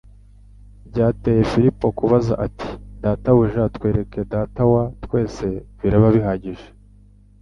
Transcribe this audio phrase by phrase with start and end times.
[0.89, 2.69] byateye Filipo kubaza ati:
[3.03, 5.45] "Databuja twereke Data wa twese
[5.79, 6.71] biraba bihagije'."